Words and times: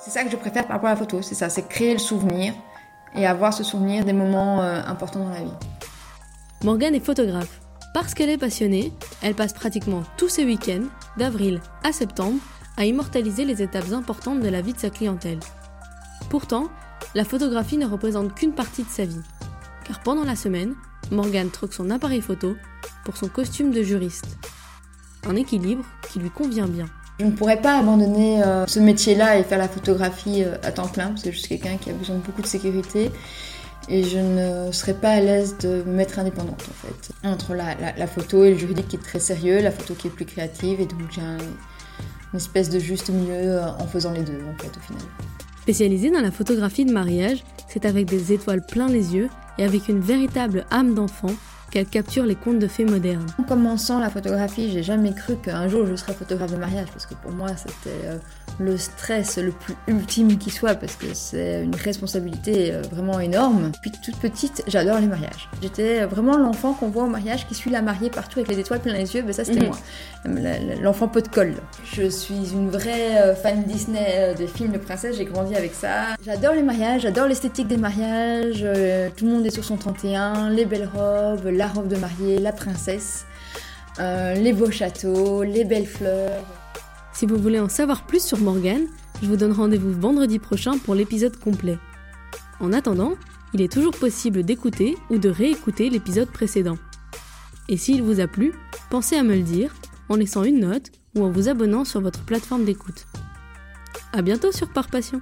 C'est 0.00 0.10
ça 0.10 0.24
que 0.24 0.30
je 0.30 0.36
préfère 0.36 0.66
par 0.66 0.76
rapport 0.76 0.88
à 0.88 0.94
la 0.94 0.98
photo, 0.98 1.22
c'est 1.22 1.36
ça, 1.36 1.48
c'est 1.48 1.68
créer 1.68 1.92
le 1.92 2.00
souvenir 2.00 2.52
et 3.14 3.28
avoir 3.28 3.54
ce 3.54 3.62
souvenir 3.62 4.04
des 4.04 4.12
moments 4.12 4.60
euh, 4.60 4.82
importants 4.86 5.20
dans 5.20 5.30
la 5.30 5.42
vie. 5.42 5.54
Morgane 6.64 6.96
est 6.96 7.04
photographe. 7.04 7.60
Parce 7.94 8.12
qu'elle 8.12 8.28
est 8.28 8.36
passionnée, 8.38 8.92
elle 9.22 9.36
passe 9.36 9.52
pratiquement 9.52 10.02
tous 10.16 10.28
ses 10.28 10.44
week-ends, 10.44 10.88
d'avril 11.16 11.60
à 11.84 11.92
septembre, 11.92 12.40
à 12.76 12.86
immortaliser 12.86 13.44
les 13.44 13.62
étapes 13.62 13.92
importantes 13.92 14.40
de 14.40 14.48
la 14.48 14.62
vie 14.62 14.72
de 14.72 14.80
sa 14.80 14.90
clientèle. 14.90 15.38
Pourtant, 16.28 16.70
la 17.14 17.24
photographie 17.24 17.78
ne 17.78 17.86
représente 17.86 18.34
qu'une 18.34 18.52
partie 18.52 18.82
de 18.82 18.90
sa 18.90 19.04
vie. 19.04 19.22
Car 19.84 20.00
pendant 20.00 20.24
la 20.24 20.34
semaine, 20.34 20.74
Morgane 21.12 21.50
troque 21.50 21.72
son 21.72 21.90
appareil 21.90 22.20
photo 22.20 22.56
pour 23.04 23.16
son 23.16 23.28
costume 23.28 23.70
de 23.70 23.84
juriste. 23.84 24.38
Un 25.24 25.36
équilibre 25.36 25.84
qui 26.10 26.18
lui 26.18 26.30
convient 26.30 26.66
bien. 26.66 26.86
Je 27.20 27.26
ne 27.26 27.30
pourrais 27.30 27.60
pas 27.60 27.78
abandonner 27.78 28.42
euh, 28.42 28.66
ce 28.66 28.80
métier-là 28.80 29.38
et 29.38 29.44
faire 29.44 29.58
la 29.58 29.68
photographie 29.68 30.42
euh, 30.42 30.56
à 30.64 30.72
temps 30.72 30.88
plein, 30.88 31.08
parce 31.08 31.22
que 31.22 31.30
je 31.30 31.38
suis 31.38 31.48
quelqu'un 31.48 31.76
qui 31.76 31.90
a 31.90 31.92
besoin 31.92 32.16
de 32.16 32.22
beaucoup 32.22 32.42
de 32.42 32.46
sécurité. 32.46 33.12
Et 33.88 34.02
je 34.02 34.18
ne 34.18 34.72
serais 34.72 34.94
pas 34.94 35.10
à 35.10 35.20
l'aise 35.20 35.56
de 35.58 35.84
me 35.86 35.92
mettre 35.92 36.18
indépendante 36.18 36.62
en 36.70 36.86
fait. 36.86 37.12
Entre 37.22 37.54
la, 37.54 38.06
photo 38.06 38.42
et 38.42 38.52
le 38.52 38.58
juridique 38.58 38.88
qui 38.88 38.96
est 38.96 39.02
très 39.02 39.20
sérieux, 39.20 39.60
la 39.60 39.70
photo 39.70 39.94
qui 39.94 40.06
est 40.06 40.10
plus 40.10 40.24
créative, 40.24 40.80
et 40.80 40.86
donc 40.86 41.00
j'ai 41.10 41.20
une 41.20 42.36
espèce 42.36 42.70
de 42.70 42.78
juste 42.78 43.10
milieu 43.10 43.34
euh, 43.34 43.68
en 43.78 43.86
faisant 43.86 44.12
les 44.12 44.22
deux 44.22 44.40
en 44.50 44.62
fait 44.62 44.70
au 44.74 44.80
final. 44.80 45.02
Spécialisée 45.62 46.10
dans 46.10 46.22
la 46.22 46.30
photographie 46.30 46.86
de 46.86 46.92
mariage, 46.92 47.44
c'est 47.68 47.84
avec 47.84 48.06
des 48.06 48.32
étoiles 48.32 48.64
plein 48.64 48.88
les 48.88 49.14
yeux 49.14 49.28
et 49.58 49.64
avec 49.64 49.88
une 49.88 50.00
véritable 50.00 50.64
âme 50.70 50.94
d'enfant 50.94 51.34
qu'elle 51.74 51.86
capture 51.86 52.24
les 52.24 52.36
contes 52.36 52.60
de 52.60 52.68
fées 52.68 52.84
modernes. 52.84 53.26
En 53.36 53.42
commençant 53.42 53.98
la 53.98 54.08
photographie, 54.08 54.70
j'ai 54.70 54.84
jamais 54.84 55.12
cru 55.12 55.34
qu'un 55.34 55.66
jour 55.66 55.84
je 55.86 55.96
serais 55.96 56.12
photographe 56.12 56.52
de 56.52 56.56
mariage 56.56 56.86
parce 56.92 57.04
que 57.04 57.14
pour 57.14 57.32
moi 57.32 57.48
c'était 57.56 58.06
euh, 58.06 58.18
le 58.60 58.76
stress 58.76 59.38
le 59.38 59.50
plus 59.50 59.74
ultime 59.88 60.38
qui 60.38 60.50
soit 60.50 60.76
parce 60.76 60.94
que 60.94 61.06
c'est 61.14 61.64
une 61.64 61.74
responsabilité 61.74 62.72
euh, 62.72 62.82
vraiment 62.92 63.18
énorme. 63.18 63.72
Puis 63.82 63.90
toute 63.90 64.16
petite, 64.18 64.62
j'adore 64.68 65.00
les 65.00 65.08
mariages. 65.08 65.48
J'étais 65.62 66.04
vraiment 66.04 66.38
l'enfant 66.38 66.74
qu'on 66.74 66.90
voit 66.90 67.02
au 67.02 67.08
mariage 67.08 67.48
qui 67.48 67.56
suit 67.56 67.70
la 67.70 67.82
mariée 67.82 68.08
partout 68.08 68.38
avec 68.38 68.52
les 68.52 68.60
étoiles 68.60 68.78
plein 68.78 68.92
les 68.92 69.12
yeux, 69.12 69.22
ben 69.22 69.32
ça 69.32 69.44
c'était 69.44 69.66
mhm. 69.66 69.66
moi. 69.66 70.50
L'enfant 70.80 71.08
pot 71.08 71.24
de 71.24 71.28
colle. 71.28 71.54
Je 71.92 72.08
suis 72.08 72.52
une 72.52 72.70
vraie 72.70 73.20
euh, 73.20 73.34
fan 73.34 73.64
Disney 73.64 74.32
des 74.38 74.46
films 74.46 74.70
de 74.70 74.78
princesse, 74.78 75.16
j'ai 75.16 75.24
grandi 75.24 75.56
avec 75.56 75.74
ça. 75.74 76.14
J'adore 76.24 76.54
les 76.54 76.62
mariages, 76.62 77.02
j'adore 77.02 77.26
l'esthétique 77.26 77.66
des 77.66 77.78
mariages, 77.78 78.64
tout 79.16 79.24
le 79.24 79.32
monde 79.32 79.44
est 79.44 79.50
sur 79.50 79.64
son 79.64 79.76
31, 79.76 80.50
les 80.50 80.66
belles 80.66 80.88
robes, 80.94 81.46
la 81.46 81.63
robe 81.68 81.88
de 81.88 81.96
mariée, 81.96 82.38
la 82.38 82.52
princesse, 82.52 83.26
euh, 83.98 84.34
les 84.34 84.52
beaux 84.52 84.70
châteaux, 84.70 85.42
les 85.42 85.64
belles 85.64 85.86
fleurs. 85.86 86.44
Si 87.12 87.26
vous 87.26 87.36
voulez 87.36 87.60
en 87.60 87.68
savoir 87.68 88.06
plus 88.06 88.24
sur 88.24 88.38
Morgane, 88.38 88.86
je 89.22 89.28
vous 89.28 89.36
donne 89.36 89.52
rendez-vous 89.52 89.92
vendredi 89.92 90.38
prochain 90.38 90.78
pour 90.78 90.94
l'épisode 90.94 91.36
complet. 91.36 91.78
En 92.60 92.72
attendant, 92.72 93.14
il 93.52 93.62
est 93.62 93.72
toujours 93.72 93.94
possible 93.96 94.42
d'écouter 94.42 94.96
ou 95.10 95.18
de 95.18 95.28
réécouter 95.28 95.90
l'épisode 95.90 96.28
précédent. 96.28 96.76
Et 97.68 97.76
s'il 97.76 98.02
vous 98.02 98.20
a 98.20 98.26
plu, 98.26 98.52
pensez 98.90 99.16
à 99.16 99.22
me 99.22 99.34
le 99.34 99.42
dire 99.42 99.74
en 100.08 100.16
laissant 100.16 100.44
une 100.44 100.60
note 100.60 100.90
ou 101.14 101.24
en 101.24 101.30
vous 101.30 101.48
abonnant 101.48 101.84
sur 101.84 102.00
votre 102.00 102.24
plateforme 102.24 102.64
d'écoute. 102.64 103.06
A 104.12 104.22
bientôt 104.22 104.52
sur 104.52 104.68
Par 104.68 104.88
Passion 104.88 105.20